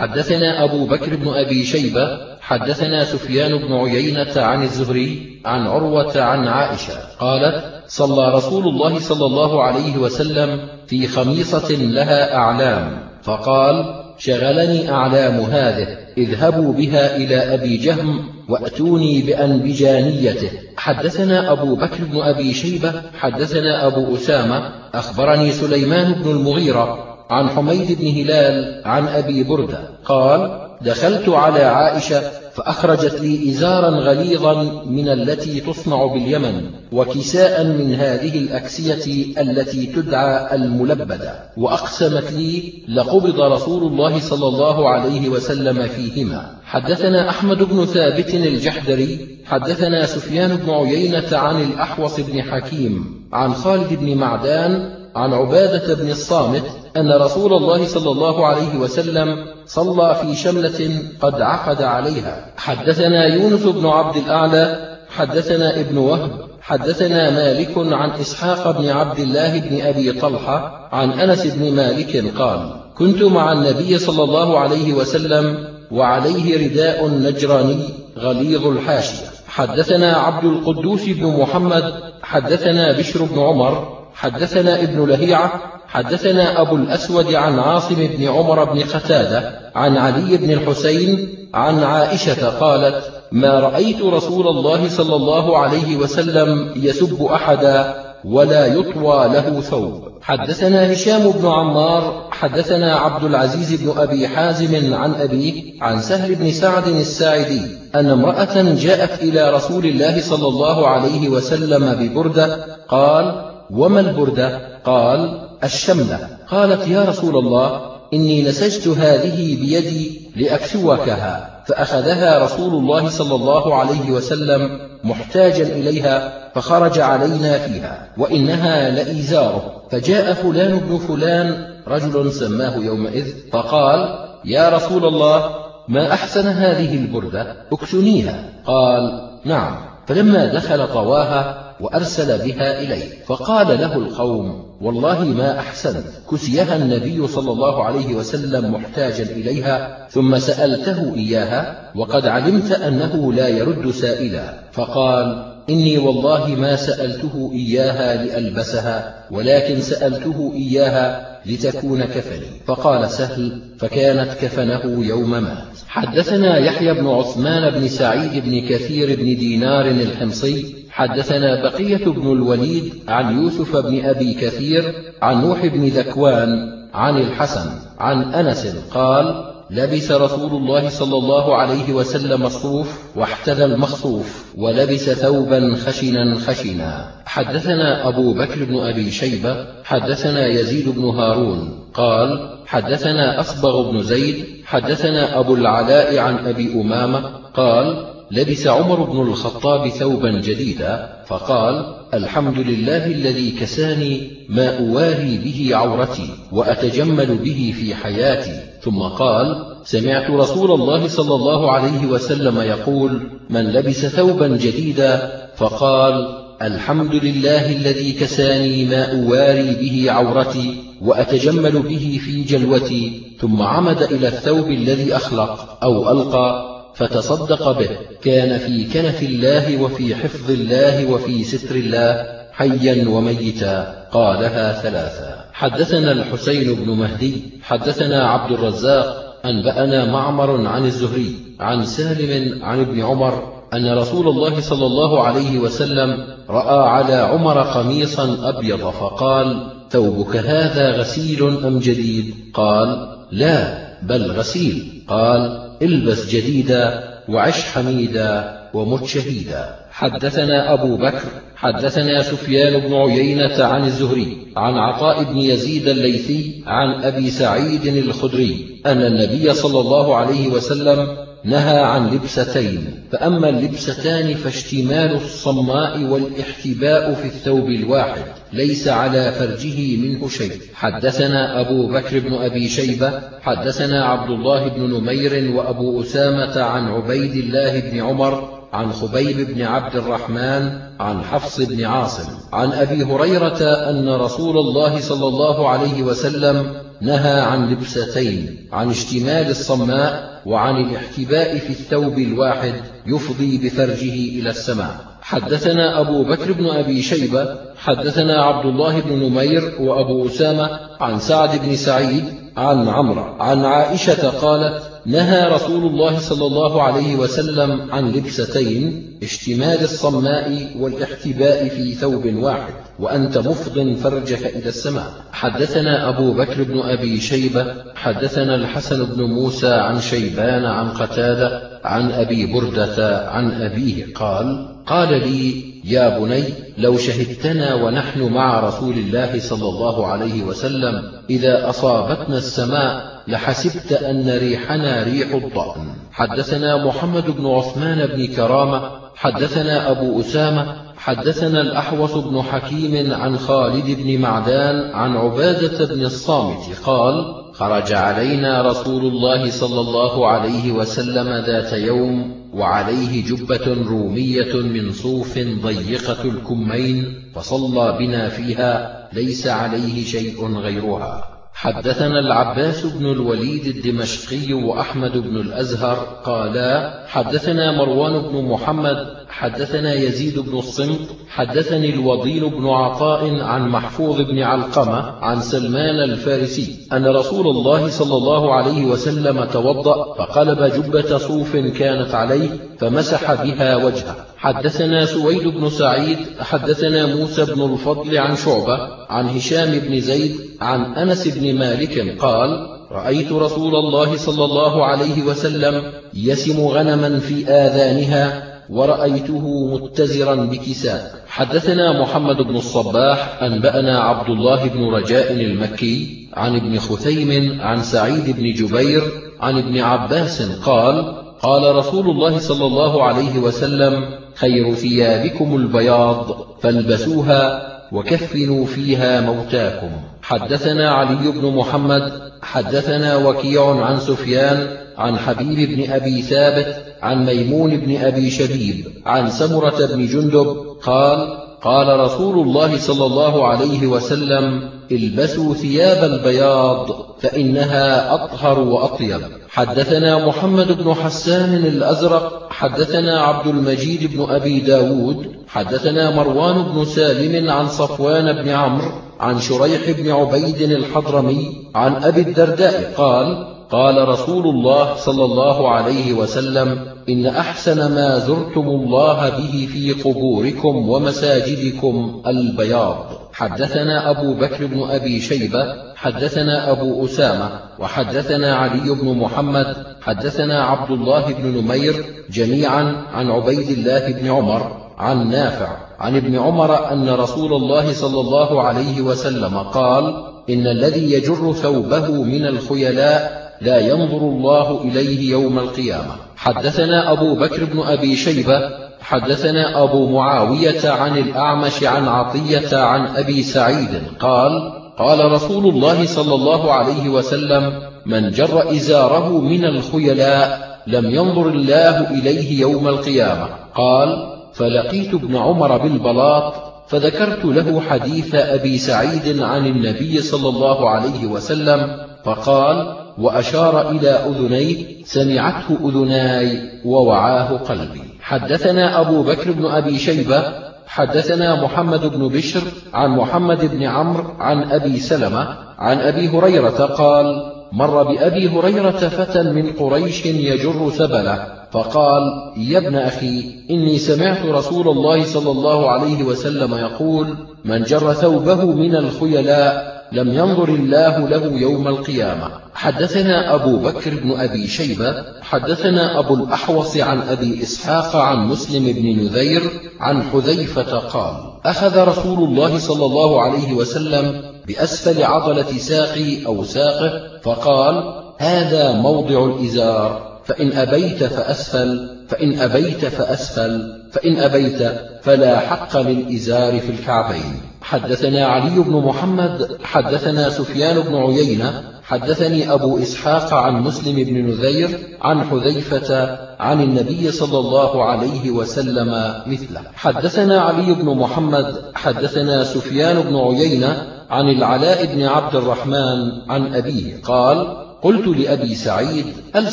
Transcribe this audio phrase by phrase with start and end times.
[0.00, 6.48] حدثنا أبو بكر بن أبي شيبة حدثنا سفيان بن عيينة عن الزهري عن عروة عن
[6.48, 14.90] عائشة قالت صلى رسول الله صلى الله عليه وسلم في خميصة لها أعلام فقال شغلني
[14.90, 23.02] أعلام هذه اذهبوا بها إلى أبي جهم وأتوني بأنبجانيته حدثنا أبو بكر بن أبي شيبة
[23.18, 30.70] حدثنا أبو أسامة أخبرني سليمان بن المغيرة عن حميد بن هلال عن أبي بردة قال
[30.82, 32.20] دخلت على عائشة
[32.54, 41.34] فأخرجت لي إزارا غليظا من التي تصنع باليمن وكساء من هذه الأكسية التي تدعى الملبدة
[41.56, 46.50] وأقسمت لي لقبض رسول الله صلى الله عليه وسلم فيهما.
[46.64, 53.94] حدثنا أحمد بن ثابت الجحدري حدثنا سفيان بن عيينة عن الأحوص بن حكيم عن خالد
[53.94, 56.64] بن معدان عن عبادة بن الصامت
[56.96, 59.36] أن رسول الله صلى الله عليه وسلم
[59.66, 62.46] صلى في شملة قد عقد عليها.
[62.56, 66.30] حدثنا يونس بن عبد الأعلى حدثنا ابن وهب
[66.60, 72.72] حدثنا مالك عن إسحاق بن عبد الله بن أبي طلحة عن أنس بن مالك قال
[72.98, 77.84] كنت مع النبي صلى الله عليه وسلم وعليه رداء نجراني
[78.18, 79.26] غليظ الحاشية.
[79.48, 85.52] حدثنا عبد القدوس بن محمد حدثنا بشر بن عمر حدثنا ابن لهيعة
[85.88, 92.48] حدثنا أبو الأسود عن عاصم بن عمر بن قتادة عن علي بن الحسين عن عائشة
[92.48, 100.08] قالت ما رأيت رسول الله صلى الله عليه وسلم يسب أحدا ولا يطوى له ثوب.
[100.22, 106.50] حدثنا هشام بن عمار حدثنا عبد العزيز بن أبي حازم عن أبيه عن سهل بن
[106.52, 107.62] سعد الساعدي
[107.94, 115.48] أن امرأة جاءت إلى رسول الله صلى الله عليه وسلم ببردة قال وما البردة قال
[115.64, 123.74] الشملة قالت يا رسول الله إني نسجت هذه بيدي لأكسوكها فأخذها رسول الله صلى الله
[123.74, 129.82] عليه وسلم محتاجا إليها فخرج علينا فيها وإنها لإيزاره.
[129.90, 135.54] فجاء فلان بن فلان رجل سماه يومئذ فقال يا رسول الله
[135.88, 139.89] ما أحسن هذه البردة اكسنيها قال نعم.
[140.10, 147.52] فلما دخل طواها وأرسل بها إليه فقال له القوم والله ما أحسنت كسيها النبي صلى
[147.52, 154.54] الله عليه وسلم محتاجا إليها ثم سألته إياها وقد علمت أنه لا يرد سائلا.
[154.72, 162.46] فقال إني والله ما سألته إياها لألبسها ولكن سألته إياها لتكون كفني.
[162.66, 169.24] فقال سهل فكانت كفنه يوم مات حدثنا يحيى بن عثمان بن سعيد بن كثير بن
[169.24, 170.80] دينار الحمصي.
[170.90, 176.48] حدثنا بقية بن الوليد عن يوسف بن أبي كثير عن نوح بن ذكوان
[176.94, 184.44] عن الحسن عن أنس قال لبس رسول الله صلى الله عليه وسلم الصوف واحتذى المخصوف
[184.56, 187.10] ولبس ثوبا خشنا خشنا.
[187.26, 194.46] حدثنا أبو بكر بن أبي شيبة حدثنا يزيد بن هارون قال حدثنا أصبغ بن زيد
[194.66, 197.18] حدثنا أبو العلاء عن أبي أمامة
[197.54, 205.76] قال لبس عمر بن الخطاب ثوبا جديدا فقال الحمد لله الذي كساني ما أواري به
[205.76, 208.60] عورتي وأتجمل به في حياتي.
[208.82, 213.20] ثم قال سمعت رسول الله صلى الله عليه وسلم يقول
[213.50, 222.20] من لبس ثوبا جديدا فقال الحمد لله الذي كساني ما أواري به عورتي وأتجمل به
[222.24, 227.88] في جلوتي ثم عمد إلى الثوب الذي أخلق أو ألقى فتصدق به.
[228.22, 234.06] كان في كنف الله وفي حفظ الله وفي ستر الله حيا وميتا.
[234.12, 237.42] قالها ثلاثا حدثنا الحسين بن مهدي.
[237.62, 239.36] حدثنا عبد الرزاق.
[239.44, 241.34] أنبأنا معمر عن الزهري.
[241.60, 243.60] عن سالم عن ابن عمر.
[243.74, 250.90] أن رسول الله صلى الله عليه وسلم رأى على عمر قميصا أبيض فقال ثوبك هذا
[250.90, 254.99] غسيل أم جديد؟ قال لا بل غسيل.
[255.10, 259.76] قال البس جديدا وعش حميدا ومت شهيدا.
[259.90, 267.04] حدثنا أبو بكر حدثنا سفيان بن عيينة عن الزهري عن عطاء بن يزيد الليثي عن
[267.04, 275.14] أبي سعيد الخدري أن النبي صلى الله عليه وسلم نهى عن لبستين فأما اللبستان فاشتمال
[275.16, 278.22] الصماء والاحتباء في الثوب الواحد
[278.52, 280.52] ليس على فرجه منه شيء.
[280.74, 287.32] حدثنا أبو بكر بن أبي شيبة حدثنا عبد الله بن نمير وأبو أسامة عن عبيد
[287.32, 292.32] الله بن عمر عن خبيب بن عبد الرحمن عن حفص بن عاصم.
[292.52, 299.50] عن أبي هريرة أن رسول الله صلى الله عليه وسلم نهى عن لبستين عن اشتمال
[299.50, 302.74] الصماء وعن الاحتباء في الثوب الواحد
[303.06, 305.10] يفضي بفرجه إلى السماء.
[305.22, 311.60] حدثنا أبو بكر بن أبي شيبة حدثنا عبد الله بن نمير وأبو أسامة عن سعد
[311.66, 312.24] بن سعيد
[312.56, 319.82] عن عمرو عن عائشة قالت نهى رسول الله صلى الله عليه وسلم عن لبستين اشتمال
[319.82, 325.12] الصماء والاحتباء في ثوب واحد وأنت مفض فرجك إلى السماء.
[325.32, 332.12] حدثنا أبو بكر بن أبي شيبة حدثنا الحسن بن موسى عن شيبان عن قتادة عن
[332.12, 336.44] أبي بردة عن أبيه قال قال لي يا بني
[336.78, 344.30] لو شهدتنا ونحن مع رسول الله صلى الله عليه وسلم إذا أصابتنا السماء لحسبت أن
[344.30, 345.86] ريحنا ريح الضأن.
[346.12, 354.00] حدثنا محمد بن عثمان بن كرامة حدثنا أبو أسامة حدثنا الأحوص بن حكيم عن خالد
[354.00, 357.14] بن معدان عن عبادة بن الصامت قال
[357.54, 365.38] خرج علينا رسول الله صلى الله عليه وسلم ذات يوم وعليه جبة رومية من صوف
[365.38, 371.29] ضيقة الكمين فصلى بنا فيها ليس عليه شيء غيرها.
[371.54, 380.38] حدثنا العباس بن الوليد الدمشقي وأحمد بن الأزهر قالا حدثنا مروان بن محمد حدثنا يزيد
[380.38, 387.46] بن الصمت حدثني الوضيل بن عطاء عن محفوظ بن علقمة عن سلمان الفارسي أن رسول
[387.46, 392.48] الله صلى الله عليه وسلم توضأ فقلب جبة صوف كانت عليه
[392.78, 394.16] فمسح بها وجهه.
[394.36, 398.78] حدثنا سويد بن سعيد حدثنا موسى بن الفضل عن شعبة
[399.08, 405.22] عن هشام بن زيد عن أنس بن مالك قال رأيت رسول الله صلى الله عليه
[405.22, 414.68] وسلم يسم غنما في آذانها ورأيته متزرا بكساء حدثنا محمد بن الصباح أنبأنا عبد الله
[414.68, 419.02] بن رجاء المكي عن ابن خثيم عن سعيد بن جبير
[419.40, 427.70] عن ابن عباس قال قال رسول الله صلى الله عليه وسلم خير ثيابكم البياض فالبسوها
[427.92, 429.90] وكفنوا فيها موتاكم.
[430.22, 432.12] حدثنا علي بن محمد
[432.42, 434.66] حدثنا وكيع عن سفيان
[434.98, 441.38] عن حبيب بن أبي ثابت عن ميمون بن أبي شبيب عن سمرة بن جندب قال
[441.62, 446.86] قال رسول الله صلى الله عليه وسلم البسوا ثياب البياض
[447.20, 449.20] فإنها أطهر وأطيب.
[449.48, 457.50] حدثنا محمد بن حسان الأزرق حدثنا عبد المجيد بن أبي داود حدثنا مروان بن سالم
[457.50, 464.46] عن صفوان بن عمرو عن شريح بن عبيد الحضرمي عن أبي الدرداء قال قال رسول
[464.46, 466.78] الله صلى الله عليه وسلم
[467.08, 472.96] إن أحسن ما زرتم الله به في قبوركم ومساجدكم البياض.
[473.32, 480.90] حدثنا أبو بكر بن أبي شيبة حدثنا أبو أسامة وحدثنا علي بن محمد حدثنا عبد
[480.90, 487.10] الله بن نمير جميعا عن عبيد الله بن عمر عن نافع عن ابن عمر أن
[487.10, 490.04] رسول الله صلى الله عليه وسلم قال
[490.50, 496.16] إن الذي يجر ثوبه من الخيلاء لا ينظر الله إليه يوم القيامة.
[496.36, 498.60] حدثنا أبو بكر بن أبي شيبة
[499.00, 506.34] حدثنا أبو معاوية عن الأعمش عن عطية عن أبي سعيد قال قال رسول الله صلى
[506.34, 513.48] الله عليه وسلم من جر إزاره من الخيلاء لم ينظر الله إليه يوم القيامة.
[513.74, 516.54] قال فلقيت ابن عمر بالبلاط
[516.88, 525.04] فذكرت له حديث أبي سعيد عن النبي صلى الله عليه وسلم فقال وأشار إلى أذنيه
[525.04, 528.02] سمعته أذناي ووعاه قلبي.
[528.20, 530.42] حدثنا أبو بكر بن أبي شيبة
[530.86, 532.62] حدثنا محمد بن بشر
[532.94, 539.42] عن محمد بن عمرو عن أبي سلمة عن أبي هريرة قال مر بأبي هريرة فتى
[539.42, 542.22] من قريش يجر سبله فقال
[542.56, 548.64] يا ابن أخي إني سمعت رسول الله صلى الله عليه وسلم يقول من جر ثوبه
[548.64, 552.50] من الخيلاء لم ينظر الله له يوم القيامة.
[552.74, 559.24] حدثنا أبو بكر بن أبي شيبة حدثنا أبو الأحوص عن أبي إسحاق عن مسلم بن
[559.24, 559.62] نذير
[560.00, 567.40] عن حذيفة قال أخذ رسول الله صلى الله عليه وسلم بأسفل عضلة ساقي أو ساقه
[567.42, 572.19] فقال هذا موضع الإزار فإن أبيت فأسفل.
[572.30, 577.60] فإن أبيت فأسفل فإن أبيت فلا حق للإزار في الكعبين.
[577.82, 584.98] حدثنا علي بن محمد حدثنا سفيان بن عيينة حدثني أبو إسحاق عن مسلم بن نذير
[585.22, 589.80] عن حذيفة عن النبي صلى الله عليه وسلم مثله.
[589.94, 597.22] حدثنا علي بن محمد حدثنا سفيان بن عيينة عن العلاء بن عبد الرحمن عن أبيه
[597.24, 599.72] قال قلت لأبي سعيد هل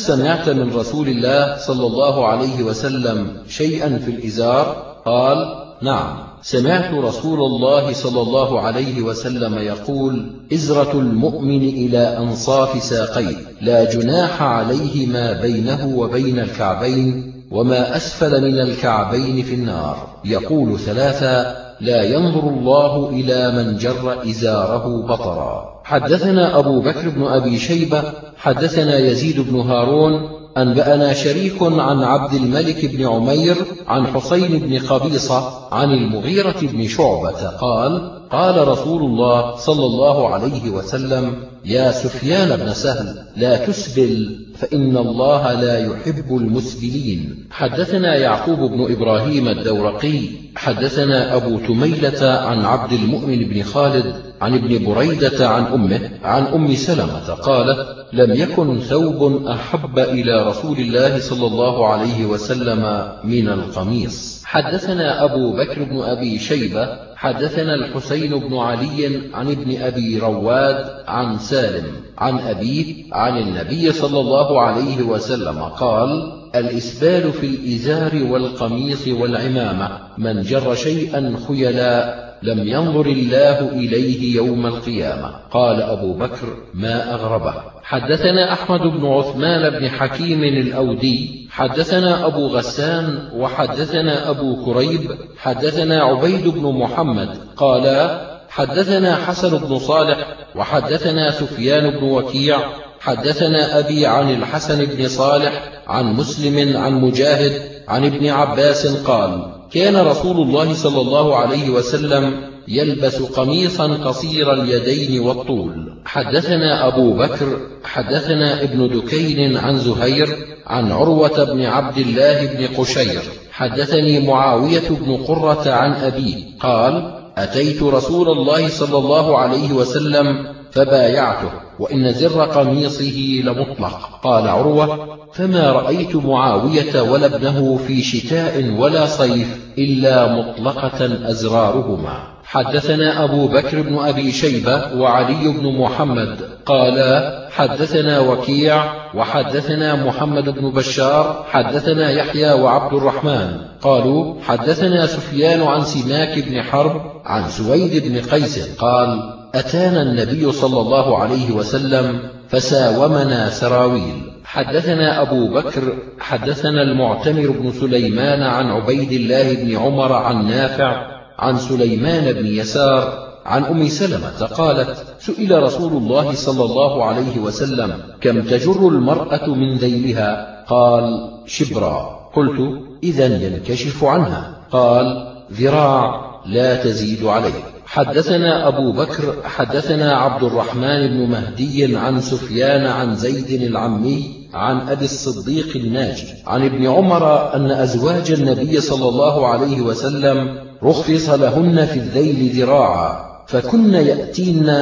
[0.00, 6.28] سمعت من رسول الله صلى الله عليه وسلم شيئا في الإزار؟ قال نعم.
[6.42, 14.42] سمعت رسول الله صلى الله عليه وسلم يقول إزرة المؤمن إلى أنصاف ساقيه لا جناح
[14.42, 20.08] عليه ما بينه وبين الكعبين وما أسفل من الكعبين في النار.
[20.24, 25.80] يقول ثلاثا لا ينظر الله إلى من جر إزاره بطرا.
[25.84, 28.02] حدثنا أبو بكر بن أبي شيبة
[28.36, 33.56] حدثنا يزيد بن هارون أنبأنا شريك عن عبد الملك بن عمير
[33.86, 40.70] عن حسين بن قبيصة عن المغيرة بن شعبة قال قال رسول الله صلى الله عليه
[40.70, 47.48] وسلم يا سفيان بن سهل لا تسبل فإن الله لا يحب المسبلين.
[47.50, 50.20] حدثنا يعقوب بن إبراهيم الدورقي
[50.56, 56.74] حدثنا أبو تميلة عن عبد المؤمن بن خالد عن ابن بريدة عن أمه عن أم
[56.74, 57.78] سلمة قالت
[58.12, 64.42] لم يكن ثوب أحب إلى رسول الله صلى الله عليه وسلم من القميص.
[64.44, 71.38] حدثنا أبو بكر بن أبي شيبة حدثنا الحسين بن علي عن ابن أبي رواد عن
[71.38, 71.86] سالم
[72.18, 80.42] عن أبيه عن النبي صلى الله عليه وسلم قال الإسبال في الإزار والقميص والعمامة من
[80.42, 85.34] جر شيئا خيلا لم ينظر الله إليه يوم القيامة.
[85.50, 87.54] قال أبو بكر ما أغربه.
[87.82, 91.48] حدثنا أحمد بن عثمان بن حكيم الأودي.
[91.50, 95.10] حدثنا أبو غسان وحدثنا أبو كريب.
[95.38, 97.38] حدثنا عبيد بن محمد.
[97.56, 100.18] قالا حدثنا حسن بن صالح
[100.56, 102.58] وحدثنا سفيان بن وكيع.
[103.00, 107.52] حدثنا أبي عن الحسن بن صالح عن مسلم عن مجاهد
[107.88, 115.20] عن ابن عباس قال كان رسول الله صلى الله عليه وسلم يلبس قميصا قصير اليدين
[115.20, 115.92] والطول.
[116.04, 123.22] حدثنا أبو بكر حدثنا ابن دكين عن زهير عن عروة بن عبد الله بن قشير.
[123.52, 131.50] حدثني معاوية بن قرة عن أبيه قال أتيت رسول الله صلى الله عليه وسلم فبايعته
[131.78, 134.20] وإن زر قميصه لمطلق.
[134.22, 142.38] قال عروة فما رأيت معاوية ولا ابنه في شتاء ولا صيف إلا مطلقة أزرارهما.
[142.44, 146.40] حدثنا أبو بكر بن أبي شيبة وعلي بن محمد.
[146.66, 148.84] قالا حدثنا وكيع
[149.14, 153.56] وحدثنا محمد بن بشار حدثنا يحيى وعبد الرحمن.
[153.82, 158.76] قالوا حدثنا سفيان عن سماك بن حرب عن سويد بن قيس.
[158.78, 164.22] قال أتانا النبي صلى الله عليه وسلم فساومنا سراويل.
[164.44, 171.06] حدثنا أبو بكر حدثنا المعتمر بن سليمان عن عبيد الله بن عمر عن نافع
[171.38, 177.94] عن سليمان بن يسار عن أم سلمة قالت سئل رسول الله صلى الله عليه وسلم
[178.20, 182.30] كم تجر المرأة من ذيلها؟ قال شبرا.
[182.34, 184.56] قلت إذا ينكشف عنها.
[184.70, 192.86] قال ذراع لا تزيد عليه حدثنا أبو بكر حدثنا عبد الرحمن بن مهدي عن سفيان
[192.86, 199.46] عن زيد العمي عن أبي الصديق الناجي عن ابن عمر أن أزواج النبي صلى الله
[199.46, 204.72] عليه وسلم رخص لهن في الذيل ذراعا فكن يأتين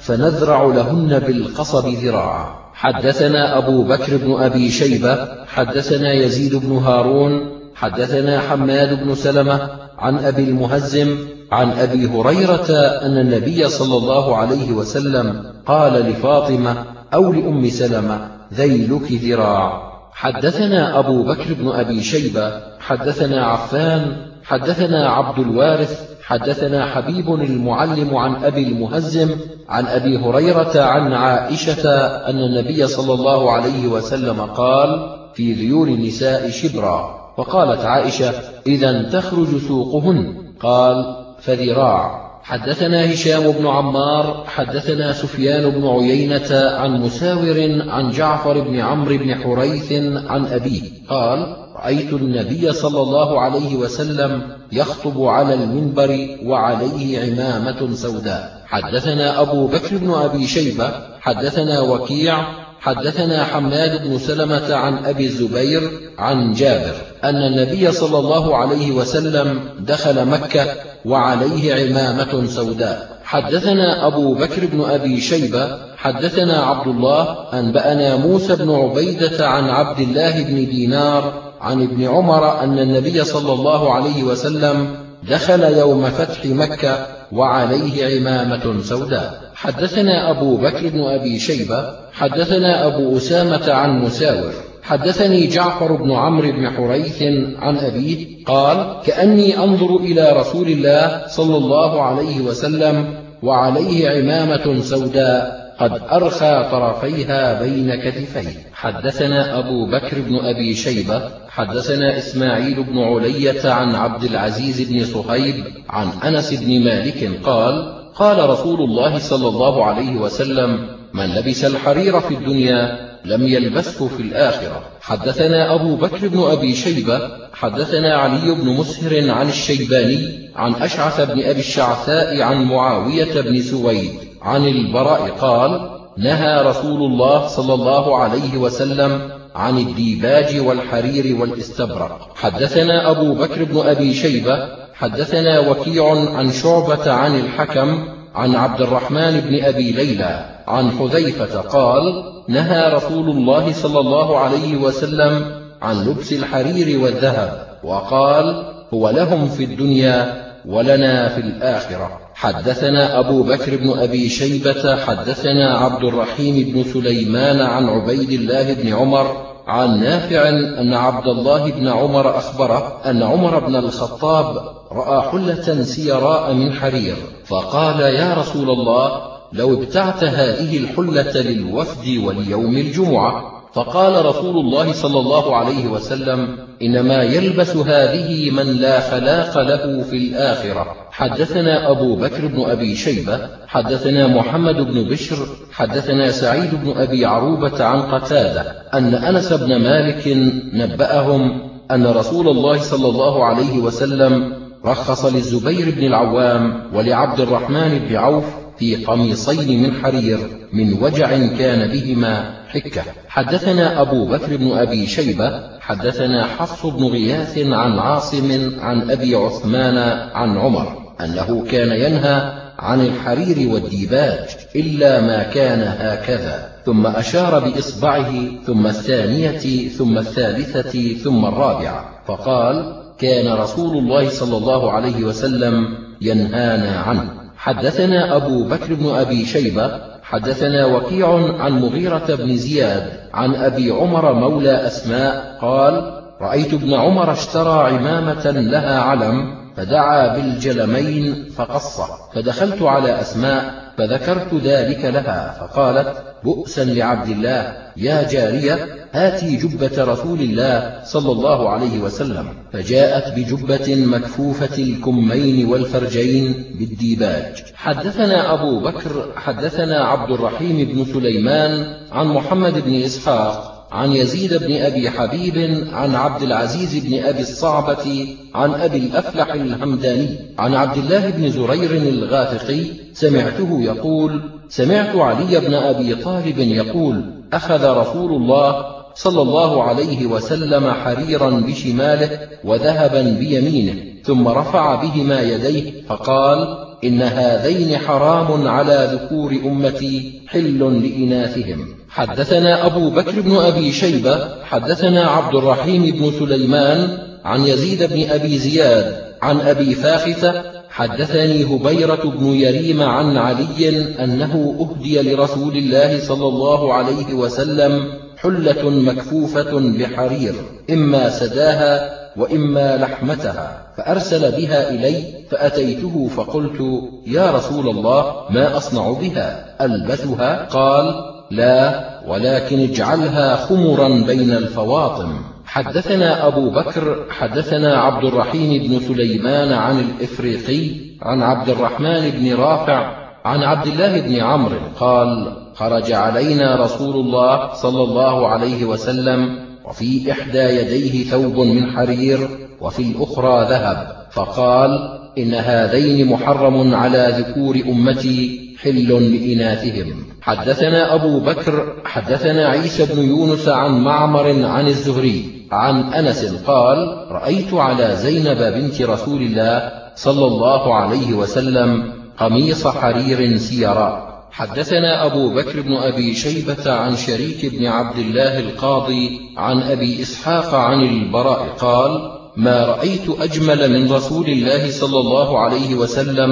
[0.00, 2.66] فنذرع لهن بالقصب ذراعا.
[2.74, 10.18] حدثنا أبو بكر بن أبي شيبة حدثنا يزيد بن هارون حدثنا حماد بن سلمة عن
[10.18, 11.16] أبي المهزم
[11.52, 12.70] عن أبي هريرة
[13.02, 19.92] أن النبي صلى الله عليه وسلم قال لفاطمة أو لأم سلمة ذيلك ذراع.
[20.12, 28.44] حدثنا أبو بكر بن أبي شيبة حدثنا عفان حدثنا عبد الوارث حدثنا حبيب المعلم عن
[28.44, 29.36] أبي المهزم
[29.68, 31.90] عن أبي هريرة عن عائشة
[32.30, 37.15] أن النبي صلى الله عليه وسلم قال في ذيول النساء شبرا.
[37.38, 38.32] وقالت عائشة
[38.66, 40.34] إذا تخرج سوقهن.
[40.60, 42.26] قال فذراع.
[42.42, 49.34] حدثنا هشام بن عمار حدثنا سفيان بن عيينة عن مساور عن جعفر بن عمرو بن
[49.34, 49.92] حريث
[50.26, 50.82] عن أبيه.
[51.08, 58.62] قال رأيت النبي صلى الله عليه وسلم يخطب على المنبر وعليه عمامة سوداء.
[58.66, 60.90] حدثنا أبو بكر بن أبي شيبة
[61.20, 68.56] حدثنا وكيع حدثنا حماد بن سلمة عن أبي الزبير عن جابر أن النبي صلى الله
[68.56, 70.66] عليه وسلم دخل مكة
[71.04, 73.16] وعليه عمامة سوداء.
[73.24, 80.00] حدثنا أبو بكر بن أبي شيبة حدثنا عبد الله أنبأنا موسى بن عبيدة عن عبد
[80.00, 86.46] الله بن دينار عن ابن عمر أن النبي صلى الله عليه وسلم دخل يوم فتح
[86.46, 89.46] مكة وعليه عمامة سوداء.
[89.54, 96.52] حدثنا أبو بكر بن أبي شيبة حدثنا أبو أسامة عن مساور حدثني جعفر بن عمرو
[96.52, 97.22] بن حريث
[97.58, 105.66] عن أبيه قال كأني أنظر إلى رسول الله صلى الله عليه وسلم وعليه عمامة سوداء
[105.80, 108.56] قد أرخى طرفيها بين كتفيه.
[108.72, 111.22] حدثنا أبو بكر بن أبي شيبة
[111.56, 118.50] حدثنا إسماعيل بن علية عن عبد العزيز بن صهيب عن أنس بن مالك قال قال
[118.50, 124.82] رسول الله صلى الله عليه وسلم من لبس الحرير في الدنيا لم يلبسه في الآخرة.
[125.00, 127.20] حدثنا أبو بكر بن أبي شيبة
[127.52, 134.10] حدثنا علي بن مسهر عن الشيباني عن أشعث بن أبي الشعثاء عن معاوية بن سويد
[134.42, 142.28] عن البراء قال نهى رسول الله صلى الله عليه وسلم عن الديباج والحرير والاستبرق.
[142.34, 149.40] حدثنا أبو بكر بن أبي شيبة حدثنا وكيع عن شعبة عن الحكم عن عبد الرحمن
[149.40, 152.02] بن أبي ليلى عن حذيفة قال
[152.48, 155.44] نهى رسول الله صلى الله عليه وسلم
[155.82, 162.25] عن لبس الحرير والذهب وقال هو لهم في الدنيا ولنا في الآخرة.
[162.36, 168.92] حدثنا أبو بكر بن أبي شيبة حدثنا عبد الرحيم بن سليمان عن عبيد الله بن
[168.92, 170.48] عمر عن نافع
[170.80, 174.62] أن عبد الله بن عمر أخبره أن عمر بن الخطاب
[174.92, 182.76] رأى حلة سيراء من حرير فقال يا رسول الله لو ابتعت هذه الحلة للوفد وليوم
[182.76, 190.02] الجمعة فقال رسول الله صلى الله عليه وسلم إنما يلبس هذه من لا خلاق له
[190.02, 190.86] في الآخرة.
[191.10, 195.36] حدثنا أبو بكر بن أبي شيبة حدثنا محمد بن بشر
[195.72, 198.60] حدثنا سعيد بن أبي عروبة عن قتادة
[198.94, 200.28] أن أنس بن مالك
[200.72, 204.52] نبأهم أن رسول الله صلى الله عليه وسلم
[204.84, 210.38] رخص للزبير بن العوام ولعبد الرحمن بن عوف في قميصين من حرير
[210.72, 211.28] من وجع
[211.58, 213.02] كان بهما حكة.
[213.28, 219.98] حدثنا أبو بكر بن أبي شيبة حدثنا حفص بن غياث عن عاصم عن أبي عثمان
[220.34, 228.32] عن عمر أنه كان ينهى عن الحرير والديباج إلا ما كان هكذا ثم أشار بإصبعه
[228.66, 232.22] ثم الثانية ثم الثالثة ثم الرابعة.
[232.26, 235.86] فقال كان رسول الله صلى الله عليه وسلم
[236.20, 237.35] ينهانا عنه.
[237.56, 241.28] حدثنا أبو بكر بن أبي شيبة حدثنا وكيع
[241.60, 248.50] عن مغيرة بن زياد عن أبي عمر مولى أسماء قال رأيت ابن عمر اشترى عمامة
[248.50, 257.76] لها علم فدعا بالجلمين فقصه فدخلت على أسماء فذكرت ذلك لها فقالت بؤسا لعبد الله
[257.96, 258.78] يا جارية
[259.12, 262.48] هاتي جبة رسول الله صلى الله عليه وسلم.
[262.72, 267.64] فجاءت بجبة مكفوفة الكمين والفرجين بالديباج.
[267.74, 274.76] حدثنا أبو بكر حدثنا عبد الرحيم بن سليمان عن محمد بن إسحاق عن يزيد بن
[274.76, 281.30] أبي حبيب عن عبد العزيز بن أبي الصعبة عن أبي الأفلح الهمداني عن عبد الله
[281.30, 289.42] بن زرير الغافقي سمعته يقول سمعت علي بن أبي طالب يقول أخذ رسول الله صلى
[289.42, 293.94] الله عليه وسلم حريرا بشماله وذهبا بيمينه
[294.24, 301.86] ثم رفع بهما يديه فقال إن هذين حرام على ذكور أمتي حل لإناثهم.
[302.08, 308.58] حدثنا أبو بكر بن أبي شيبة حدثنا عبد الرحيم بن سليمان عن يزيد بن أبي
[308.58, 316.48] زياد عن أبي فاخثة حدثني هبيرة بن يريم عن علي أنه أهدي لرسول الله صلى
[316.48, 320.54] الله عليه وسلم حلة مكفوفة بحرير
[320.90, 323.85] إما سداها وإما لحمتها.
[323.96, 326.80] فأرسل بها إلي فأتيته فقلت
[327.26, 331.14] يا رسول الله ما أصنع بها؟ ألبثها؟ قال
[331.50, 335.32] لا ولكن اجعلها خمرا بين الفواطم.
[335.64, 340.90] حدثنا أبو بكر حدثنا عبد الرحيم بن سليمان عن الإفريقي
[341.22, 347.72] عن عبد الرحمن بن رافع عن عبد الله بن عمرو قال خرج علينا رسول الله
[347.72, 355.54] صلى الله عليه وسلم وفي إحدى يديه ثوب من حرير وفي الأخرى ذهب فقال إن
[355.54, 360.26] هذين محرم على ذكور أمتي حل لإناثهم.
[360.42, 367.74] حدثنا أبو بكر حدثنا عيسى بن يونس عن معمر عن الزهري عن أنس قال رأيت
[367.74, 375.80] على زينب بنت رسول الله صلى الله عليه وسلم قميص حرير سيراء حدثنا أبو بكر
[375.80, 382.35] بن أبي شيبة عن شريك بن عبد الله القاضي عن أبي إسحاق عن البراء قال
[382.56, 386.50] ما رأيت أجمل من رسول الله صلى الله عليه وسلم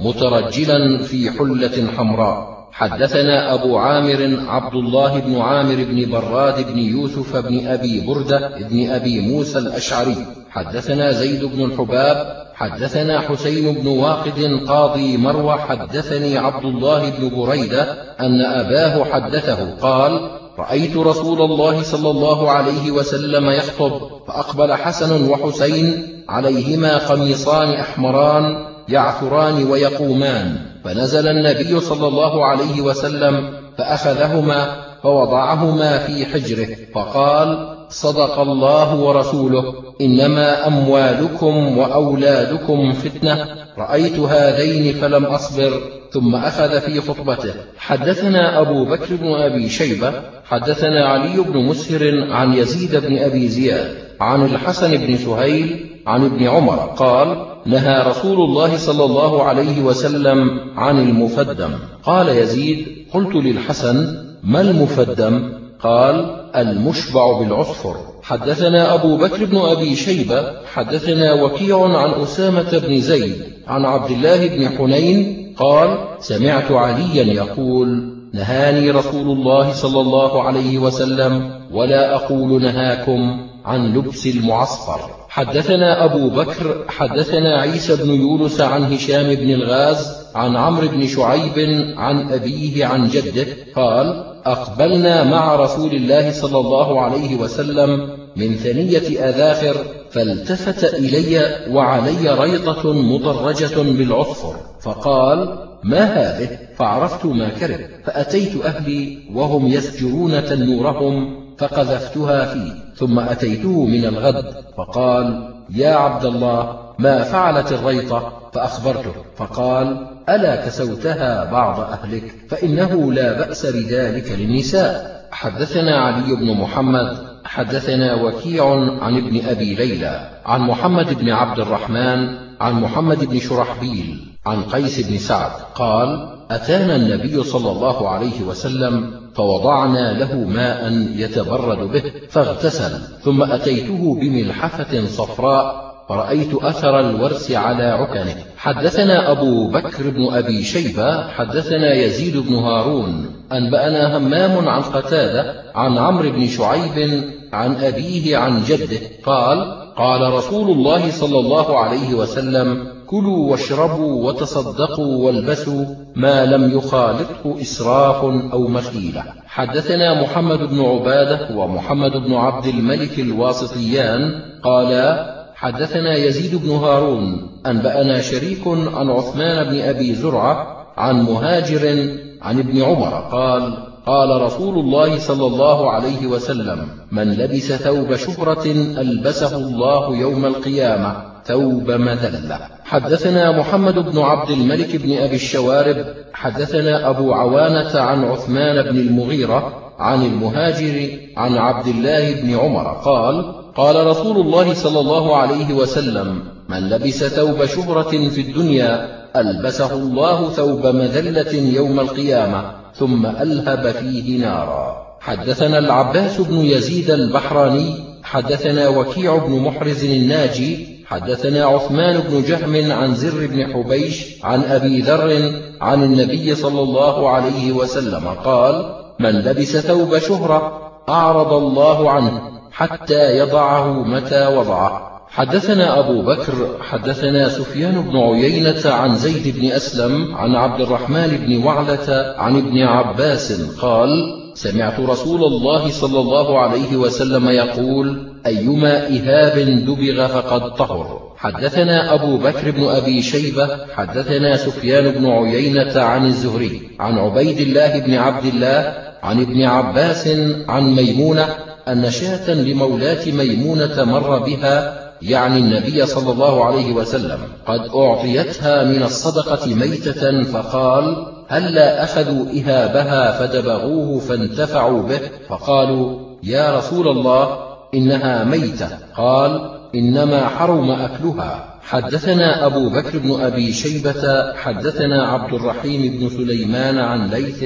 [0.00, 2.68] مترجلا في حلة حمراء.
[2.72, 8.90] حدثنا أبو عامر عبد الله بن عامر بن براد بن يوسف بن أبي بردة بن
[8.90, 10.16] أبي موسى الأشعري.
[10.50, 12.44] حدثنا زيد بن الحباب.
[12.54, 17.82] حدثنا حسين بن واقد قاضي مروى حدثني عبد الله بن بريدة
[18.20, 26.24] أن أباه حدثه قال رأيت رسول الله صلى الله عليه وسلم يخطب فأقبل حسن وحسين
[26.28, 30.56] عليهما قميصان أحمران يعثران ويقومان.
[30.84, 40.66] فنزل النبي صلى الله عليه وسلم فأخذهما فوضعهما في حجره فقال صدق الله ورسوله إنما
[40.66, 43.46] أموالكم وأولادكم فتنة
[43.78, 45.80] رأيت هذين فلم أصبر
[46.14, 47.54] ثم أخذ في خطبته.
[47.78, 50.12] حدثنا أبو بكر بن أبي شيبة
[50.44, 56.46] حدثنا علي بن مسهر عن يزيد بن أبي زياد عن الحسن بن سهيل عن ابن
[56.46, 61.70] عمر قال نهى رسول الله صلى الله عليه وسلم عن المفدم.
[62.04, 66.14] قال يزيد قلت للحسن ما المفدم؟ قال
[66.56, 67.96] المشبع بالعصفر.
[68.22, 74.48] حدثنا أبو بكر بن أبي شيبة حدثنا وكيع عن أسامة بن زيد عن عبد الله
[74.48, 82.62] بن حنين قال سمعت عليا يقول نهاني رسول الله صلى الله عليه وسلم ولا أقول
[82.62, 85.00] نهاكم عن لبس المعصفر.
[85.28, 91.58] حدثنا أبو بكر حدثنا عيسى بن يونس عن هشام بن الغاز عن عمرو بن شعيب
[91.96, 99.28] عن أبيه عن جده قال أقبلنا مع رسول الله صلى الله عليه وسلم من ثنية
[99.28, 99.76] أذاخر
[100.14, 109.66] فالتفت إلي وعلي ريطة مضرجة بالعصفر فقال ما هذه؟ فعرفت ما كرب فأتيت أهلي وهم
[109.66, 118.50] يسجرون تنورهم فقذفتها فيه ثم أتيته من الغد فقال يا عبد الله ما فعلت الريطة
[118.52, 125.14] فأخبرته فقال ألا كسوتها بعض أهلك فإنه لا بأس بذلك للنساء.
[125.30, 128.64] حدثنا علي بن محمد حدثنا وكيع
[129.02, 135.08] عن ابن أبي ليلى عن محمد بن عبد الرحمن عن محمد بن شرحبيل عن قيس
[135.08, 135.50] بن سعد.
[135.74, 144.18] قال أتانا النبي صلى الله عليه وسلم فوضعنا له ماء يتبرد به فاغتسل ثم أتيته
[144.20, 148.34] بملحفة صفراء فرأيت أثر الورس على عكنه.
[148.56, 153.26] حدثنا أبو بكر بن أبي شيبة حدثنا يزيد بن هارون.
[153.52, 159.00] أنبأنا همام عن قتادة عن عمرو بن شعيب عن أبيه عن جده.
[159.26, 165.84] قال قال رسول الله صلى الله عليه وسلم كلوا واشربوا وتصدقوا والبسوا
[166.16, 169.24] ما لم يخالطه إسراف أو مخيلة.
[169.46, 174.42] حدثنا محمد بن عبادة ومحمد بن عبد الملك الواسطيان.
[174.62, 175.33] قالا
[175.64, 182.08] حدثنا يزيد بن هارون أنبأنا شريك عن عثمان بن أبي زرعة عن مهاجر
[182.42, 188.66] عن ابن عمر قال قال رسول الله صلى الله عليه وسلم من لبس ثوب شهرة
[189.00, 192.58] ألبسه الله يوم القيامة ثوب مذلة.
[192.84, 199.72] حدثنا محمد بن عبد الملك بن أبي الشوارب حدثنا أبو عوانة عن عثمان بن المغيرة
[199.98, 206.42] عن المهاجر عن عبد الله بن عمر قال قال رسول الله صلى الله عليه وسلم
[206.68, 214.38] من لبس ثوب شهرة في الدنيا ألبسه الله ثوب مذلة يوم القيامة ثم ألهب فيه
[214.38, 215.04] نارا.
[215.20, 223.14] حدثنا العباس بن يزيد البحراني حدثنا وكيع بن محرز الناجي حدثنا عثمان بن جهم عن
[223.14, 229.76] زر بن حبيش عن أبي ذر عن النبي صلى الله عليه وسلم قال من لبس
[229.76, 238.16] ثوب شهرة أعرض الله عنه حتى يضعه متى وضعه حدثنا أبو بكر حدثنا سفيان بن
[238.16, 244.08] عيينة عن زيد بن أسلم عن عبد الرحمن بن وعلة عن ابن عباس قال
[244.54, 251.34] سمعت رسول الله صلى الله عليه وسلم يقول أيما إهاب دبغ فقد طهر.
[251.36, 257.98] حدثنا أبو بكر بن أبي شيبة حدثنا سفيان بن عيينة عن الزهري عن عبيد الله
[257.98, 260.28] بن عبد الله عن ابن عباس
[260.68, 261.48] عن ميمونة
[261.88, 269.02] أن شاة لمولاة ميمونة مر بها يعني النبي صلى الله عليه وسلم قد أعطيتها من
[269.02, 277.58] الصدقة ميتة فقال هلا أخذوا إهابها فدبغوه فانتفعوا به فقالوا يا رسول الله
[277.94, 278.88] إنها ميتة.
[279.16, 281.74] قال إنما حرم أكلها.
[281.82, 287.64] حدثنا أبو بكر بن أبي شيبة حدثنا عبد الرحيم بن سليمان عن ليث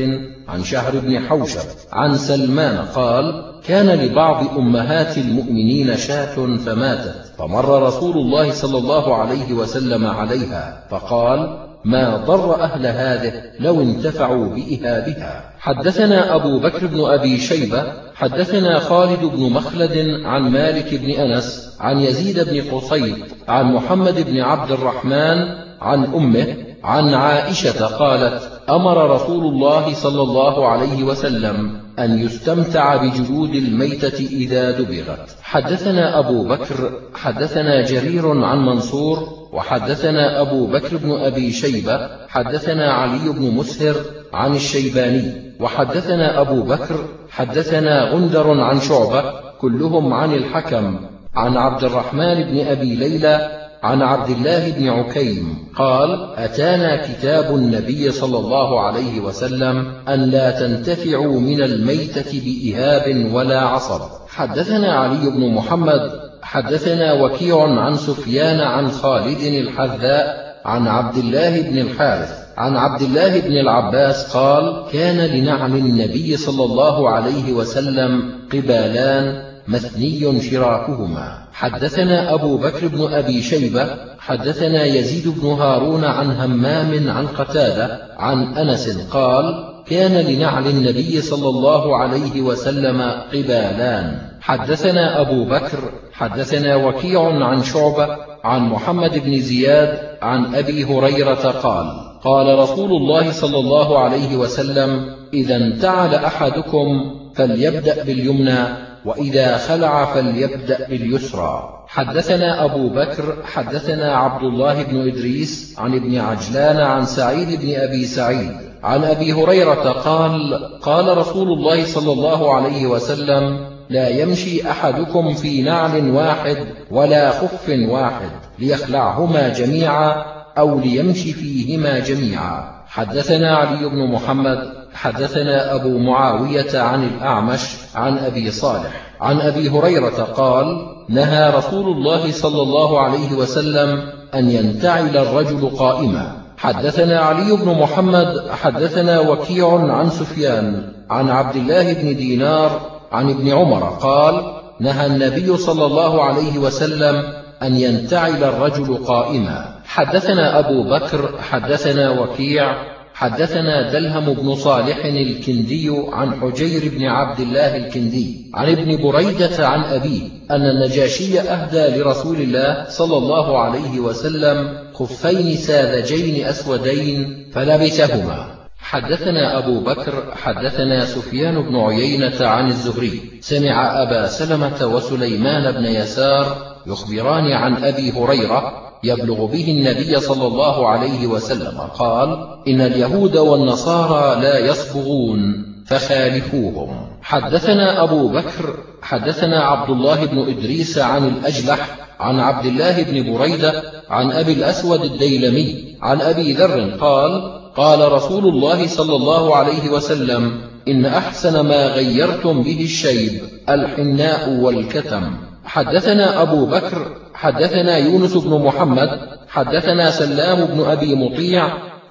[0.48, 1.60] عن شهر بن حوشب
[1.92, 7.32] عن سلمان قال كان لبعض أمهات المؤمنين شاة فماتت.
[7.38, 14.46] فمر رسول الله صلى الله عليه وسلم عليها فقال ما ضر أهل هذه لو انتفعوا
[14.46, 15.52] بإهابها.
[15.58, 22.00] حدثنا أبو بكر بن أبي شيبة حدثنا خالد بن مخلد عن مالك بن أنس عن
[22.00, 23.16] يزيد بن قصيد
[23.48, 25.38] عن محمد بن عبد الرحمن
[25.80, 33.54] عن أمه عن عائشة قالت أمر رسول الله صلى الله عليه وسلم أن يستمتع بجلود
[33.54, 35.36] الميتة إذا دبغت.
[35.42, 43.32] حدثنا أبو بكر حدثنا جرير عن منصور وحدثنا أبو بكر بن أبي شيبة حدثنا علي
[43.32, 43.96] بن مسهر
[44.32, 49.22] عن الشيباني وحدثنا أبو بكر حدثنا غندر عن شعبة
[49.60, 50.96] كلهم عن الحكم.
[51.34, 58.12] عن عبد الرحمن بن أبي ليلى عن عبد الله بن عكيم قال أتانا كتاب النبي
[58.12, 64.00] صلى الله عليه وسلم أن لا تنتفعوا من الميتة بإهاب ولا عصب.
[64.28, 71.78] حدثنا علي بن محمد حدثنا وكيع عن سفيان عن خالد الحذاء عن عبد الله بن
[71.78, 79.47] الحارث عن عبد الله بن العباس قال كان لنعم النبي صلى الله عليه وسلم قبالان
[79.68, 81.38] مثني شراكهما.
[81.52, 83.86] حدثنا أبو بكر بن أبي شيبة
[84.18, 89.44] حدثنا يزيد بن هارون عن همام عن قتادة عن أنس قال
[89.86, 93.00] كان لنعل النبي صلى الله عليه وسلم
[93.32, 94.18] قبالان.
[94.40, 95.78] حدثنا أبو بكر
[96.12, 101.86] حدثنا وكيع عن شعبة عن محمد بن زياد عن أبي هريرة قال
[102.24, 106.86] قال رسول الله صلى الله عليه وسلم إذا انتعل أحدكم
[107.34, 108.87] فليبدأ باليمنى.
[109.04, 111.84] وإذا خلع فليبدأ باليسرى.
[111.88, 118.04] حدثنا أبو بكر حدثنا عبد الله بن إدريس عن ابن عجلان عن سعيد بن أبي
[118.04, 125.34] سعيد عن أبي هريرة قال قال رسول الله صلى الله عليه وسلم لا يمشي أحدكم
[125.34, 126.56] في نعل واحد
[126.90, 130.24] ولا خف واحد ليخلعهما جميعا
[130.58, 132.78] أو ليمشي فيهما جميعا.
[132.86, 140.22] حدثنا علي بن محمد حدثنا أبو معاوية عن الأعمش عن أبي صالح عن أبي هريرة
[140.36, 140.66] قال
[141.08, 144.02] نهى رسول الله صلى الله عليه وسلم
[144.34, 146.36] أن ينتعل الرجل قائما.
[146.56, 152.80] حدثنا علي بن محمد حدثنا وكيع عن سفيان عن عبد الله بن دينار
[153.12, 157.22] عن ابن عمر قال نهى النبي صلى الله عليه وسلم
[157.62, 159.78] أن ينتعل الرجل قائما.
[159.84, 167.76] حدثنا أبو بكر حدثنا وكيع حدثنا دلهم بن صالح الكندي عن حجير بن عبد الله
[167.76, 174.78] الكندي عن ابن بريدة عن أبيه أن النجاشي أهدى لرسول الله صلى الله عليه وسلم
[174.94, 178.46] خفين ساذجين أسودين فلبسهما
[178.78, 183.20] حدثنا أبو بكر حدثنا سفيان بن عيينة عن الزهري.
[183.40, 190.88] سمع أبا سلمة وسليمان بن يسار يخبران عن أبي هريرة يبلغ به النبي صلى الله
[190.88, 192.28] عليه وسلم قال
[192.68, 196.88] إن اليهود والنصارى لا يصبغون فخالفوهم.
[197.22, 203.82] حدثنا أبو بكر حدثنا عبد الله بن إدريس عن الأجلح عن عبد الله بن بريدة
[204.10, 210.60] عن أبي الأسود الديلمي عن أبي ذر قال قال رسول الله صلى الله عليه وسلم
[210.88, 215.47] إن أحسن ما غيرتم به الشيب الحناء والكتم.
[215.68, 219.08] حدثنا أبو بكر حدثنا يونس بن محمد
[219.48, 221.68] حدثنا سلام بن أبي مطيع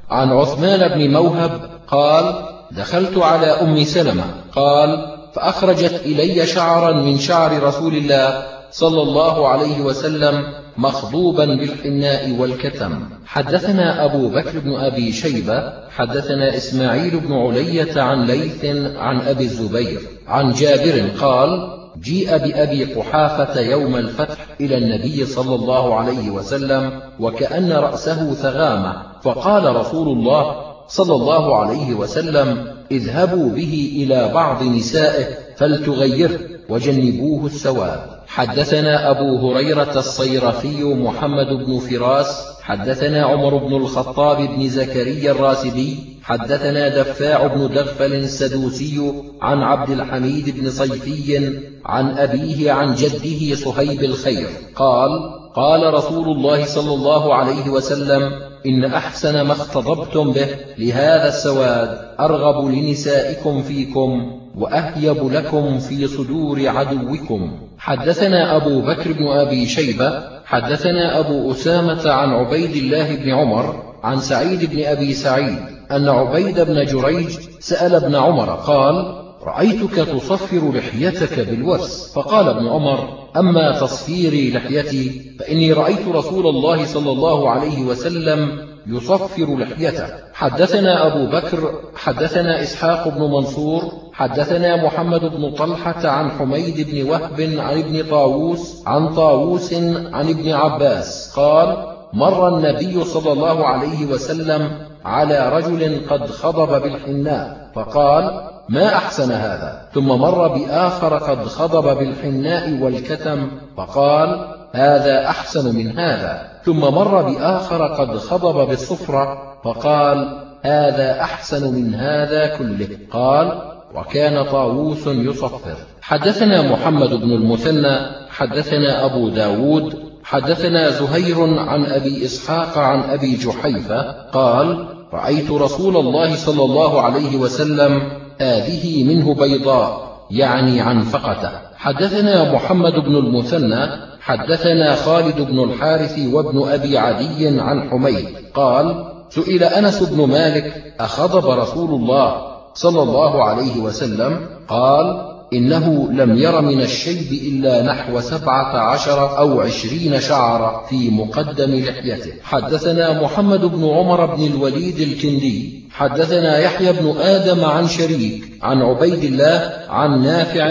[0.09, 1.51] عن عثمان بن موهب
[1.87, 2.35] قال
[2.71, 4.23] دخلت على أم سلمة.
[4.55, 10.43] قال فأخرجت إلي شعرا من شعر رسول الله صلى الله عليه وسلم
[10.77, 13.09] مخضوبا بالحناء والكتم.
[13.25, 18.65] حدثنا أبو بكر بن أبي شيبة حدثنا إسماعيل بن علية عن ليث
[18.95, 25.95] عن أبي الزبير عن جابر قال جيء بأبي قحافة يوم الفتح إلى النبي صلى الله
[25.95, 30.55] عليه وسلم وكأن رأسه ثغامة فقال رسول الله
[30.87, 39.99] صلى الله عليه وسلم اذهبوا به إلى بعض نسائه فلتغيره وجنبوه السواد حدثنا أبو هريرة
[39.99, 48.13] الصيرفي محمد بن فراس حدثنا عمر بن الخطاب بن زكريا الراسبي حدثنا دفاع بن دغفل
[48.13, 54.47] السدوسي عن عبد الحميد بن صيفي عن أبيه عن جده صهيب الخير.
[54.75, 55.09] قال
[55.55, 58.31] قال رسول الله صلى الله عليه وسلم
[58.65, 67.51] إن أحسن ما اختضبتم به لهذا السواد أرغب لنسائكم فيكم وأهيب لكم في صدور عدوكم.
[67.77, 74.19] حدثنا أبو بكر بن أبي شيبة حدثنا أبو أسامة عن عبيد الله بن عمر عن
[74.19, 81.39] سعيد بن أبي سعيد أن عبيد بن جريج سأل ابن عمر قال رأيتك تصفر لحيتك
[81.39, 88.67] بالورس فقال ابن عمر أما تصفيري لحيتي فإني رأيت رسول الله صلى الله عليه وسلم
[88.87, 90.05] يصفر لحيته.
[90.33, 93.81] حدثنا أبو بكر حدثنا إسحاق بن منصور
[94.13, 99.73] حدثنا محمد بن طلحة عن حميد بن وهب عن ابن طاووس عن طاووس
[100.13, 107.71] عن ابن عباس قال مر النبي صلى الله عليه وسلم على رجل قد خضب بالحناء
[107.75, 115.99] فقال ما أحسن هذا؟ ثم مر بآخر قد خضب بالحناء والكتم فقال هذا أحسن من
[115.99, 116.47] هذا.
[116.65, 122.87] ثم مر بآخر قد خضب بالصفرة فقال هذا أحسن من هذا كله.
[123.11, 123.61] قال
[123.95, 125.75] وكان طاووس يصفر.
[126.01, 127.97] حدثنا محمد بن المثنى
[128.29, 136.35] حدثنا أبو داود حدثنا زهير عن أبي إسحاق عن أبي جحيفة قال رأيت رسول الله
[136.35, 138.01] صلى الله عليه وسلم
[138.39, 141.51] هذه منه بيضاء يعني عن فقته.
[141.75, 143.87] حدثنا محمد بن المثنى
[144.21, 151.49] حدثنا خالد بن الحارث وابن أبي عدي عن حميد قال سئل أنس بن مالك أخضب
[151.49, 152.41] رسول الله
[152.73, 159.61] صلى الله عليه وسلم؟ قال إنه لم ير من الشيب إلا نحو سبعة عشر أو
[159.61, 162.33] عشرين شعر في مقدم لحيته.
[162.43, 165.87] حدثنا محمد بن عمر بن الوليد الكندي.
[165.91, 170.63] حدثنا يحيى بن آدم عن شريك عن عبيد الله عن نافع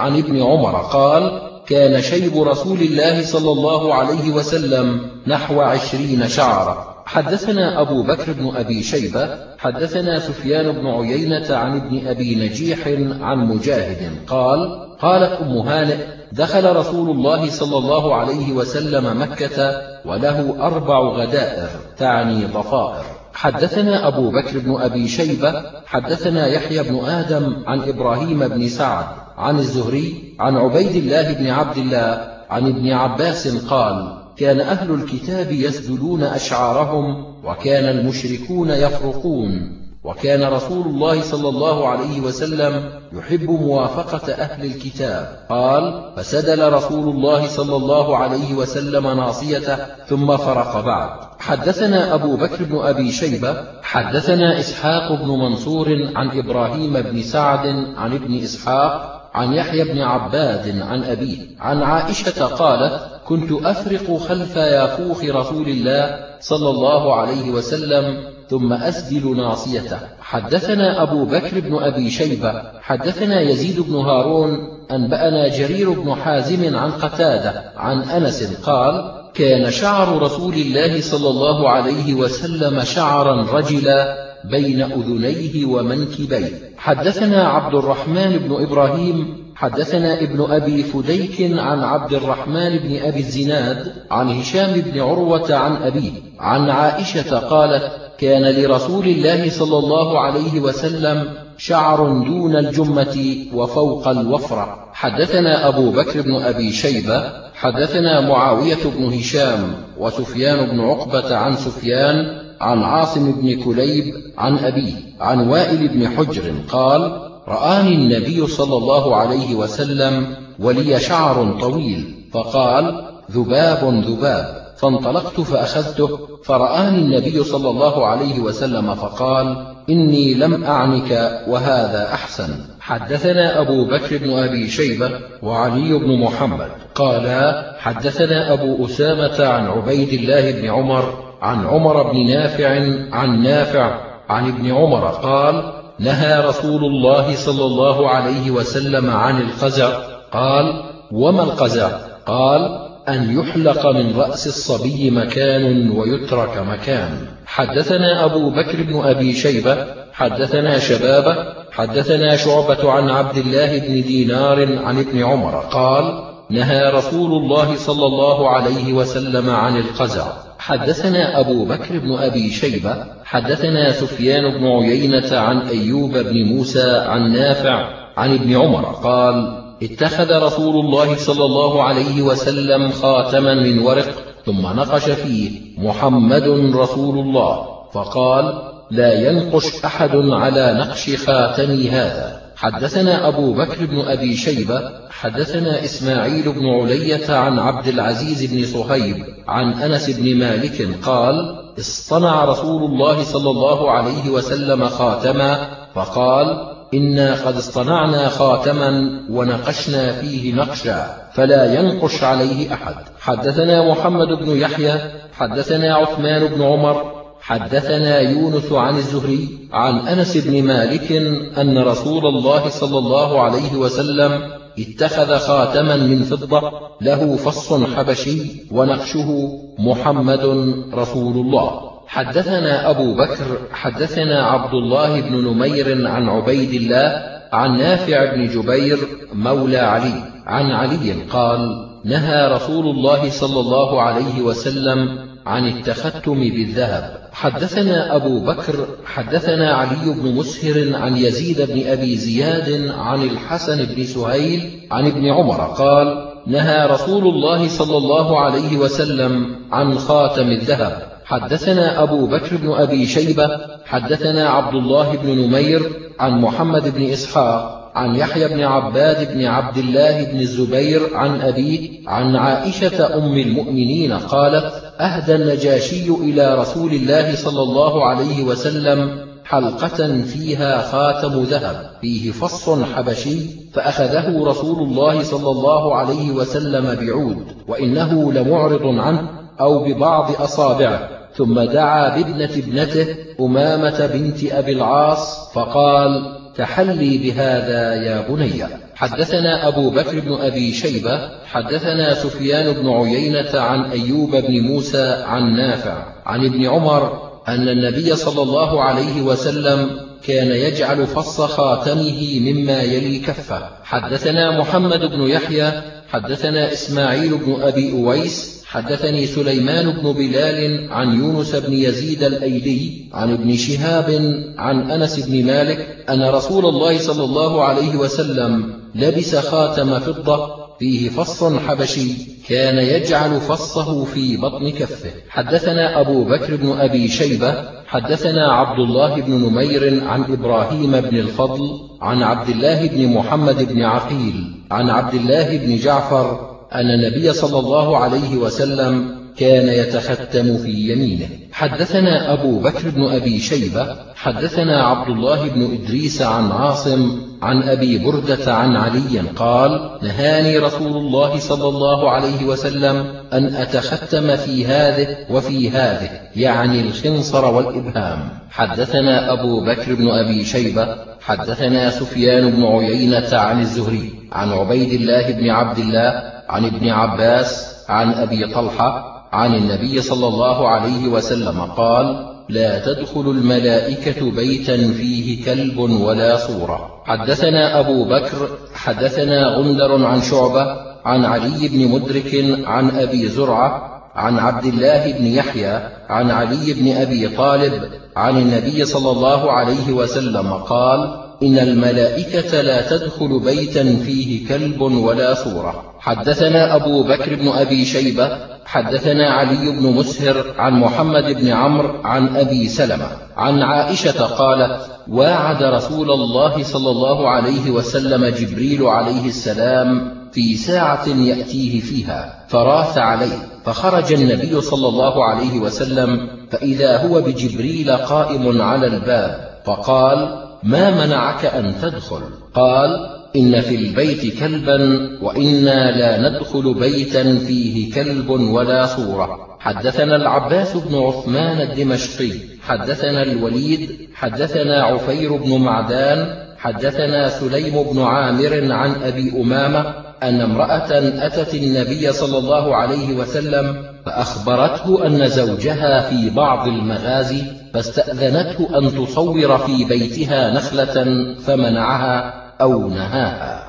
[0.00, 6.93] عن ابن عمر قال كان شيب رسول الله صلى الله عليه وسلم نحو عشرين شعرا
[7.06, 12.88] حدثنا أبو بكر بن أبي شيبة حدثنا سفيان بن عيينة عن ابن أبي نجيح
[13.20, 15.96] عن مجاهد قال قالت أم هانئ
[16.32, 24.30] دخل رسول الله صلى الله عليه وسلم مكة وله أربع غدائر تعني ضفائر حدثنا أبو
[24.30, 29.04] بكر بن أبي شيبة حدثنا يحيى بن آدم عن إبراهيم بن سعد
[29.36, 35.52] عن الزهري عن عبيد الله بن عبد الله عن ابن عباس قال كان أهل الكتاب
[35.52, 39.80] يسدلون أشعارهم وكان المشركون يفرقون.
[40.04, 45.46] وكان رسول الله صلى الله عليه وسلم يحب موافقة أهل الكتاب.
[45.50, 49.76] قال فسدل رسول الله صلى الله عليه وسلم ناصيته
[50.08, 51.10] ثم فرق بعد.
[51.38, 57.66] حدثنا أبو بكر بن أبي شيبة حدثنا إسحاق بن منصور عن إبراهيم بن سعد
[57.96, 61.38] عن ابن إسحاق عن يحيى بن عباد عن أبيه.
[61.60, 69.36] عن عائشة قالت كنت أفرق خلف يافوخ رسول الله صلى الله عليه وسلم ثم أسدل
[69.36, 69.98] ناصيته.
[70.20, 76.90] حدثنا أبو بكر بن أبي شيبة حدثنا يزيد بن هارون أنبأنا جرير بن حازم عن
[76.90, 84.82] قتادة عن أنس قال كان شعر رسول الله صلى الله عليه وسلم شعرا رجلا بين
[84.82, 86.48] أذنيه ومنكبيه.
[86.76, 93.92] حدثنا عبد الرحمن بن إبراهيم حدثنا ابن أبي فديك عن عبد الرحمن بن أبي الزناد
[94.10, 100.60] عن هشام بن عروة عن أبيه عن عائشة قالت كان لرسول الله صلى الله عليه
[100.60, 101.24] وسلم
[101.58, 104.90] شعر دون الجمة وفوق الوفرة.
[104.92, 112.43] حدثنا أبو بكر بن أبي شيبة حدثنا معاوية بن هشام وسفيان بن عقبة عن سفيان
[112.60, 119.16] عن عاصم بن كليب عن أبيه عن وائل بن حجر قال رآني النبي صلى الله
[119.16, 120.26] عليه وسلم
[120.58, 124.64] ولي شعر طويل فقال ذباب ذباب.
[124.76, 132.48] فانطلقت فأخذته فرآني النبي صلى الله عليه وسلم فقال إني لم أعنك وهذا أحسن.
[132.80, 135.10] حدثنا أبو بكر بن أبي شيبة
[135.42, 142.26] وعلي بن محمد قالا حدثنا أبو أسامة عن عبيد الله بن عمر عن عمر بن
[142.26, 142.68] نافع
[143.12, 149.88] عن نافع عن ابن عمر قال نهى رسول الله صلى الله عليه وسلم عن القزع.
[150.32, 151.88] قال وما القزع؟
[152.26, 152.60] قال
[153.08, 157.10] أن يحلق من رأس الصبي مكان ويترك مكان.
[157.46, 161.36] حدثنا أبو بكر بن أبي شيبة حدثنا شبابة
[161.72, 168.06] حدثنا شعبة عن عبد الله بن دينار عن ابن عمر قال نهى رسول الله صلى
[168.06, 170.26] الله عليه وسلم عن القزع.
[170.58, 177.32] حدثنا أبو بكر بن أبي شيبة حدثنا سفيان بن عيينة عن أيوب بن موسى عن
[177.32, 184.14] نافع عن ابن عمر قال اتخذ رسول الله صلى الله عليه وسلم خاتما من ورق
[184.46, 188.44] ثم نقش فيه محمد رسول الله فقال
[188.90, 192.43] لا ينقش أحد على نقش خاتمي هذا.
[192.56, 199.24] حدثنا أبو بكر بن أبي شيبة حدثنا إسماعيل بن علية عن عبد العزيز بن صهيب
[199.48, 201.34] عن أنس بن مالك قال
[201.78, 210.54] اصطنع رسول الله صلى الله عليه وسلم خاتما فقال إنا قد اصطنعنا خاتما ونقشنا فيه
[210.54, 212.94] نقشا فلا ينقش عليه أحد.
[213.20, 214.94] حدثنا محمد بن يحيى
[215.32, 217.13] حدثنا عثمان بن عمر
[217.44, 221.12] حدثنا يونس عن الزهري عن أنس بن مالك
[221.58, 224.40] أن رسول الله صلى الله عليه وسلم
[224.78, 228.38] اتخذ خاتما من فضة له فص حبشي
[228.70, 231.80] ونقشه محمد رسول الله.
[232.06, 237.22] حدثنا أبو بكر حدثنا عبد الله بن نمير عن عبيد الله
[237.52, 238.98] عن نافع بن جبير
[239.32, 241.60] مولى علي عن علي قال
[242.04, 247.24] نهى رسول الله صلى الله عليه وسلم عن التختم بالذهب.
[247.32, 254.04] حدثنا أبو بكر حدثنا علي بن مسهر عن يزيد بن أبي زياد عن الحسن بن
[254.04, 261.02] سهيل عن ابن عمر قال نهى رسول الله صلى الله عليه وسلم عن خاتم الذهب.
[261.24, 263.48] حدثنا أبو بكر بن أبي شيبة
[263.84, 265.82] حدثنا عبد الله بن نمير
[266.20, 272.08] عن محمد بن إسحاق عن يحيى بن عباد بن عبد الله بن الزبير عن أبيه
[272.08, 280.22] عن عائشة أم المؤمنين قالت أهدى النجاشي إلى رسول الله صلى الله عليه وسلم حلقة
[280.22, 283.38] فيها خاتم ذهب فيه فص حبشي
[283.74, 289.28] فأخذه رسول الله صلى الله عليه وسلم بعود وإنه لمعرض عنه
[289.60, 291.08] أو ببعض أصابعه.
[291.36, 298.64] ثم دعا بابنة ابنته أمامة بنت أبي العاص فقال تحلي بهذا يا بني.
[298.94, 305.56] حدثنا أبو بكر بن أبي شيبة حدثنا سفيان بن عيينة عن أيوب بن موسى عن
[305.56, 309.90] نافع عن ابن عمر أن النبي صلى الله عليه وسلم
[310.26, 313.68] كان يجعل فص خاتمه مما يلي كفه.
[313.84, 315.72] حدثنا محمد بن يحيى
[316.12, 323.32] حدثنا إسماعيل بن أبي أويس حدثني سليمان بن بلال عن يونس بن يزيد الأيلي عن
[323.32, 324.10] ابن شهاب
[324.58, 331.08] عن أنس بن مالك أن رسول الله صلى الله عليه وسلم لبس خاتم فضة فيه
[331.08, 332.10] فص حبشي
[332.48, 335.10] كان يجعل فصه في بطن كفه.
[335.28, 337.54] حدثنا أبو بكر بن أبي شيبة
[337.86, 343.82] حدثنا عبد الله بن نمير عن إبراهيم بن الفضل عن عبد الله بن محمد بن
[343.82, 350.92] عقيل عن عبد الله بن جعفر أن النبي صلى الله عليه وسلم كان يتختم في
[350.92, 351.28] يمينه.
[351.52, 357.98] حدثنا أبو بكر بن أبي شيبة حدثنا عبد الله بن إدريس عن عاصم عن أبي
[357.98, 365.16] بردة عن علي قال نهاني رسول الله صلى الله عليه وسلم أن أتختم في هذه
[365.30, 368.28] وفي هذه يعني الخنصر والإبهام.
[368.50, 375.30] حدثنا أبو بكر بن أبي شيبة حدثنا سفيان بن عيينة عن الزهري عن عبيد الله
[375.32, 381.60] بن عبد الله عن ابن عباس عن أبي طلحة عن النبي صلى الله عليه وسلم
[381.60, 387.02] قال لا تدخل الملائكة بيتا فيه كلب ولا صورة.
[387.04, 394.38] حدثنا أبو بكر حدثنا غندر عن شعبة عن علي بن مدرك عن أبي زرعة عن
[394.38, 400.52] عبد الله بن يحيى عن علي بن أبي طالب عن النبي صلى الله عليه وسلم
[400.52, 405.93] قال إن الملائكة لا تدخل بيتا فيه كلب ولا صورة.
[406.04, 412.36] حدثنا أبو بكر بن أبي شيبة حدثنا علي بن مسهر عن محمد بن عمرو عن
[412.36, 420.14] أبي سلمة عن عائشة قالت واعد رسول الله صلى الله عليه وسلم جبريل عليه السلام
[420.32, 427.90] في ساعة يأتيه فيها فراث عليه فخرج النبي صلى الله عليه وسلم فإذا هو بجبريل
[427.90, 432.22] قائم على الباب فقال ما منعك أن تدخل؟
[432.54, 434.78] قال إن في البيت كلبا
[435.22, 439.56] وإنا لا ندخل بيتا فيه كلب ولا صورة.
[439.60, 442.32] حدثنا العباس بن عثمان الدمشقي
[442.62, 450.90] حدثنا الوليد حدثنا عفير بن معدان حدثنا سليم بن عامر عن أبي أمامة أن امرأة
[451.26, 457.42] أتت النبي صلى الله عليه وسلم فأخبرته أن زوجها في بعض المغازي
[457.74, 463.63] فاستأذنته أن تصور في بيتها نخلة فمنعها أو نهاها.